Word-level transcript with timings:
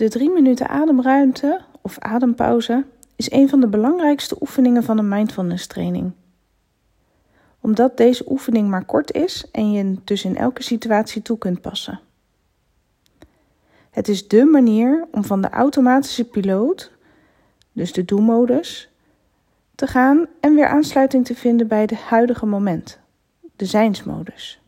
De 0.00 0.08
drie 0.08 0.30
minuten 0.30 0.68
ademruimte 0.68 1.60
of 1.80 1.98
adempauze 1.98 2.84
is 3.16 3.30
een 3.30 3.48
van 3.48 3.60
de 3.60 3.68
belangrijkste 3.68 4.36
oefeningen 4.40 4.82
van 4.82 4.98
een 4.98 5.08
mindfulness 5.08 5.66
training. 5.66 6.12
Omdat 7.60 7.96
deze 7.96 8.30
oefening 8.30 8.68
maar 8.68 8.84
kort 8.84 9.12
is 9.12 9.50
en 9.52 9.72
je 9.72 9.96
dus 10.04 10.24
in 10.24 10.36
elke 10.36 10.62
situatie 10.62 11.22
toe 11.22 11.38
kunt 11.38 11.60
passen. 11.60 12.00
Het 13.90 14.08
is 14.08 14.28
dé 14.28 14.44
manier 14.44 15.06
om 15.10 15.24
van 15.24 15.40
de 15.40 15.50
automatische 15.50 16.24
piloot, 16.24 16.92
dus 17.72 17.92
de 17.92 18.04
do-modus, 18.04 18.90
te 19.74 19.86
gaan 19.86 20.26
en 20.40 20.54
weer 20.54 20.66
aansluiting 20.66 21.24
te 21.24 21.34
vinden 21.34 21.68
bij 21.68 21.80
het 21.80 21.94
huidige 21.94 22.46
moment, 22.46 22.98
de 23.56 23.64
zijnsmodus. 23.64 24.59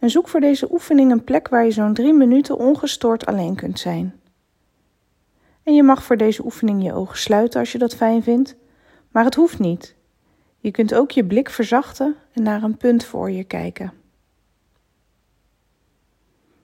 En 0.00 0.10
zoek 0.10 0.28
voor 0.28 0.40
deze 0.40 0.72
oefening 0.72 1.10
een 1.10 1.24
plek 1.24 1.48
waar 1.48 1.64
je 1.64 1.70
zo'n 1.70 1.94
drie 1.94 2.12
minuten 2.12 2.56
ongestoord 2.58 3.26
alleen 3.26 3.54
kunt 3.54 3.78
zijn. 3.78 4.20
En 5.62 5.74
je 5.74 5.82
mag 5.82 6.02
voor 6.02 6.16
deze 6.16 6.44
oefening 6.44 6.82
je 6.82 6.92
ogen 6.92 7.18
sluiten 7.18 7.60
als 7.60 7.72
je 7.72 7.78
dat 7.78 7.94
fijn 7.94 8.22
vindt, 8.22 8.56
maar 9.10 9.24
het 9.24 9.34
hoeft 9.34 9.58
niet. 9.58 9.94
Je 10.58 10.70
kunt 10.70 10.94
ook 10.94 11.10
je 11.10 11.24
blik 11.24 11.50
verzachten 11.50 12.16
en 12.32 12.42
naar 12.42 12.62
een 12.62 12.76
punt 12.76 13.04
voor 13.04 13.30
je 13.30 13.44
kijken. 13.44 13.92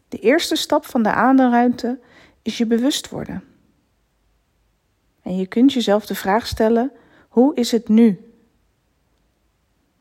De 0.09 0.19
eerste 0.19 0.57
stap 0.57 0.87
van 0.87 1.03
de 1.03 1.13
ademruimte 1.13 1.99
is 2.43 2.59
je 2.59 2.67
bewust 2.67 3.09
worden. 3.09 3.45
En 5.23 5.37
je 5.37 5.47
kunt 5.47 5.73
jezelf 5.73 6.07
de 6.07 6.15
vraag 6.15 6.47
stellen: 6.47 6.93
hoe 7.29 7.55
is 7.55 7.71
het 7.71 7.89
nu? 7.89 8.33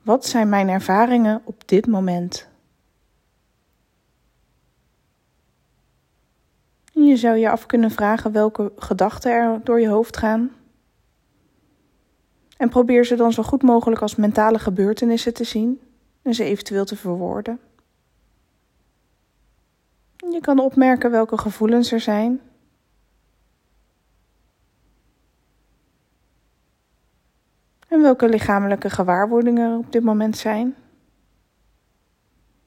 Wat 0.01 0.25
zijn 0.25 0.49
mijn 0.49 0.69
ervaringen 0.69 1.41
op 1.43 1.67
dit 1.67 1.87
moment? 1.87 2.47
Je 7.07 7.17
zou 7.17 7.37
je 7.37 7.49
af 7.49 7.65
kunnen 7.65 7.91
vragen 7.91 8.31
welke 8.31 8.71
gedachten 8.77 9.31
er 9.31 9.59
door 9.63 9.79
je 9.79 9.87
hoofd 9.87 10.17
gaan. 10.17 10.51
En 12.57 12.69
probeer 12.69 13.05
ze 13.05 13.15
dan 13.15 13.33
zo 13.33 13.43
goed 13.43 13.61
mogelijk 13.61 14.01
als 14.01 14.15
mentale 14.15 14.59
gebeurtenissen 14.59 15.33
te 15.33 15.43
zien 15.43 15.81
en 16.21 16.33
ze 16.33 16.43
eventueel 16.43 16.85
te 16.85 16.95
verwoorden. 16.95 17.59
Je 20.15 20.39
kan 20.41 20.59
opmerken 20.59 21.11
welke 21.11 21.37
gevoelens 21.37 21.91
er 21.91 21.99
zijn. 21.99 22.41
En 27.87 28.01
welke 28.01 28.29
lichamelijke 28.29 28.89
gewaarwordingen 28.89 29.71
er 29.71 29.77
op 29.77 29.91
dit 29.91 30.03
moment 30.03 30.37
zijn. 30.37 30.75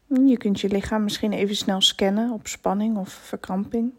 Je 0.06 0.36
kunt 0.36 0.60
je 0.60 0.68
lichaam 0.68 1.02
misschien 1.02 1.32
even 1.32 1.56
snel 1.56 1.80
scannen 1.80 2.30
op 2.30 2.46
spanning 2.46 2.96
of 2.96 3.08
verkramping. 3.08 3.92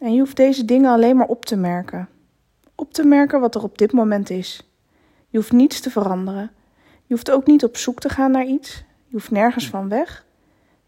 En 0.00 0.12
je 0.12 0.18
hoeft 0.18 0.36
deze 0.36 0.64
dingen 0.64 0.90
alleen 0.90 1.16
maar 1.16 1.26
op 1.26 1.44
te 1.44 1.56
merken. 1.56 2.08
Op 2.74 2.92
te 2.92 3.04
merken 3.04 3.40
wat 3.40 3.54
er 3.54 3.62
op 3.62 3.78
dit 3.78 3.92
moment 3.92 4.30
is. 4.30 4.70
Je 5.28 5.38
hoeft 5.38 5.52
niets 5.52 5.80
te 5.80 5.90
veranderen. 5.90 6.50
Je 7.06 7.14
hoeft 7.14 7.30
ook 7.30 7.46
niet 7.46 7.64
op 7.64 7.76
zoek 7.76 8.00
te 8.00 8.08
gaan 8.08 8.30
naar 8.30 8.44
iets. 8.44 8.84
Je 9.06 9.12
hoeft 9.12 9.30
nergens 9.30 9.68
van 9.68 9.88
weg. 9.88 10.24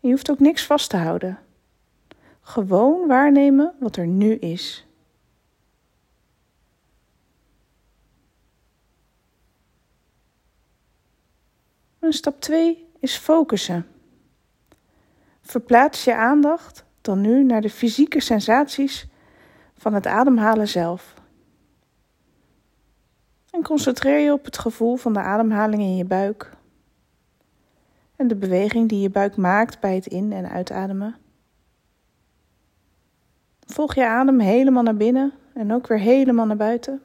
En 0.00 0.08
je 0.08 0.10
hoeft 0.10 0.30
ook 0.30 0.38
niks 0.38 0.66
vast 0.66 0.90
te 0.90 0.96
houden. 0.96 1.38
Gewoon 2.40 3.06
waarnemen 3.06 3.74
wat 3.78 3.96
er 3.96 4.06
nu 4.06 4.34
is. 4.34 4.86
En 11.98 12.12
stap 12.12 12.40
2 12.40 12.88
is 12.98 13.16
focussen. 13.16 13.86
Verplaats 15.40 16.04
je 16.04 16.14
aandacht 16.14 16.84
dan 17.02 17.20
nu 17.20 17.44
naar 17.44 17.60
de 17.60 17.70
fysieke 17.70 18.20
sensaties 18.20 19.06
van 19.74 19.94
het 19.94 20.06
ademhalen 20.06 20.68
zelf. 20.68 21.14
En 23.50 23.62
concentreer 23.62 24.18
je 24.18 24.32
op 24.32 24.44
het 24.44 24.58
gevoel 24.58 24.96
van 24.96 25.12
de 25.12 25.20
ademhaling 25.20 25.82
in 25.82 25.96
je 25.96 26.04
buik 26.04 26.50
en 28.16 28.28
de 28.28 28.36
beweging 28.36 28.88
die 28.88 29.00
je 29.00 29.10
buik 29.10 29.36
maakt 29.36 29.80
bij 29.80 29.94
het 29.94 30.06
in- 30.06 30.32
en 30.32 30.48
uitademen. 30.48 31.16
Volg 33.66 33.94
je 33.94 34.06
adem 34.06 34.40
helemaal 34.40 34.82
naar 34.82 34.96
binnen 34.96 35.32
en 35.54 35.72
ook 35.72 35.86
weer 35.86 35.98
helemaal 35.98 36.46
naar 36.46 36.56
buiten. 36.56 37.02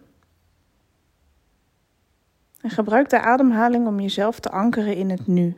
En 2.61 2.69
gebruik 2.69 3.09
de 3.09 3.19
ademhaling 3.19 3.87
om 3.87 3.99
jezelf 3.99 4.39
te 4.39 4.49
ankeren 4.49 4.95
in 4.95 5.09
het 5.09 5.27
nu. 5.27 5.57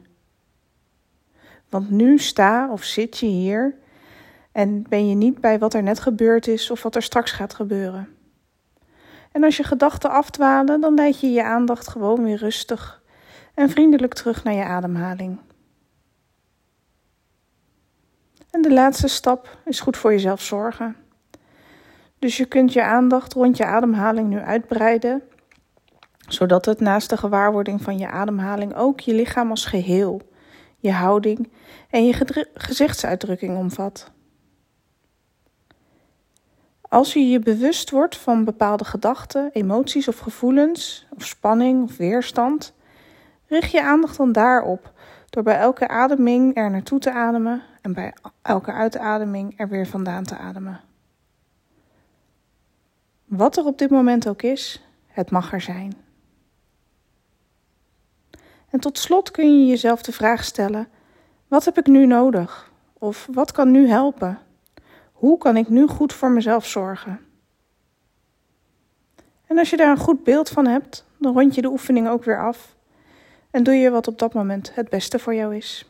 Want 1.70 1.90
nu 1.90 2.18
sta 2.18 2.72
of 2.72 2.84
zit 2.84 3.18
je 3.18 3.26
hier 3.26 3.76
en 4.52 4.86
ben 4.90 5.10
je 5.10 5.16
niet 5.16 5.42
bij 5.42 5.60
wat 5.60 5.74
er 5.74 5.84
net 5.84 6.00
gebeurd 6.00 6.48
is 6.48 6.72
of 6.72 6.84
wat 6.84 6.96
er 6.96 7.04
straks 7.04 7.32
gaat 7.32 7.54
gebeuren. 7.54 8.08
En 9.32 9.44
als 9.44 9.58
je 9.58 9.64
gedachten 9.64 10.10
afdwalen, 10.10 10.82
dan 10.82 10.94
leid 10.94 11.20
je 11.20 11.32
je 11.32 11.44
aandacht 11.44 11.88
gewoon 11.88 12.24
weer 12.24 12.38
rustig 12.38 13.02
en 13.54 13.70
vriendelijk 13.70 14.14
terug 14.14 14.44
naar 14.44 14.54
je 14.54 14.64
ademhaling. 14.64 15.40
En 18.50 18.62
de 18.62 18.74
laatste 18.74 19.08
stap 19.08 19.58
is 19.66 19.80
goed 19.80 19.98
voor 19.98 20.12
jezelf 20.12 20.42
zorgen. 20.42 20.96
Dus 22.20 22.38
je 22.38 22.46
kunt 22.46 22.74
je 22.74 22.84
aandacht 22.84 23.34
rond 23.34 23.58
je 23.58 23.66
ademhaling 23.66 24.30
nu 24.30 24.40
uitbreiden, 24.40 25.22
zodat 26.28 26.66
het 26.66 26.80
naast 26.80 27.10
de 27.10 27.18
gewaarwording 27.18 27.82
van 27.82 27.98
je 27.98 28.08
ademhaling 28.08 28.76
ook 28.76 29.00
je 29.00 29.14
lichaam 29.14 29.50
als 29.50 29.66
geheel, 29.66 30.22
je 30.78 30.92
houding 30.92 31.52
en 31.90 32.06
je 32.06 32.48
gezichtsuitdrukking 32.54 33.58
omvat. 33.58 34.12
Als 36.90 37.14
je 37.14 37.30
je 37.30 37.40
bewust 37.40 37.90
wordt 37.90 38.18
van 38.18 38.44
bepaalde 38.44 38.86
gedachten, 38.86 39.50
emoties 39.54 40.08
of 40.08 40.20
gevoelens, 40.20 41.08
of 41.16 41.26
spanning 41.26 41.84
of 41.84 41.98
weerstand, 41.98 42.74
richt 43.48 43.72
je 43.72 43.84
aandacht 43.84 44.18
dan 44.18 44.32
daarop 44.32 44.94
door 45.30 45.44
bij 45.44 45.58
elke 45.58 45.88
ademing 45.88 46.58
er 46.58 46.72
naartoe 46.72 47.00
te 47.00 47.12
ademen 47.12 47.64
en 47.82 47.94
bij 47.94 48.14
elke 48.42 48.72
uitademing 48.72 49.60
er 49.60 49.68
weer 49.68 49.88
vandaan 49.88 50.24
te 50.24 50.38
ademen. 50.38 50.82
Wat 53.26 53.58
er 53.58 53.66
op 53.66 53.78
dit 53.78 53.90
moment 53.90 54.28
ook 54.28 54.42
is, 54.42 54.84
het 55.08 55.32
mag 55.32 55.54
er 55.54 55.62
zijn. 55.62 55.94
En 58.70 58.80
tot 58.80 58.98
slot 58.98 59.32
kun 59.32 59.60
je 59.60 59.68
jezelf 59.68 60.02
de 60.02 60.12
vraag 60.12 60.44
stellen: 60.44 60.88
wat 61.48 61.66
heb 61.66 61.78
ik 61.78 61.88
nu 61.88 62.06
nodig? 62.06 62.72
Of 62.94 63.28
wat 63.32 63.52
kan 63.52 63.72
nu 63.72 63.88
helpen? 63.88 64.40
Hoe 65.20 65.38
kan 65.38 65.58
ik 65.58 65.70
nu 65.70 65.88
goed 65.88 66.14
voor 66.14 66.32
mezelf 66.32 66.66
zorgen? 66.66 67.20
En 69.46 69.58
als 69.58 69.70
je 69.70 69.78
daar 69.78 69.92
een 69.92 69.98
goed 69.98 70.24
beeld 70.24 70.50
van 70.50 70.68
hebt, 70.68 71.06
dan 71.18 71.34
rond 71.34 71.56
je 71.56 71.62
de 71.62 71.70
oefening 71.70 72.08
ook 72.08 72.24
weer 72.24 72.40
af 72.40 72.76
en 73.52 73.64
doe 73.64 73.74
je 73.74 73.90
wat 73.90 74.08
op 74.08 74.20
dat 74.20 74.34
moment 74.34 74.76
het 74.76 74.90
beste 74.90 75.20
voor 75.20 75.36
jou 75.36 75.56
is. 75.56 75.90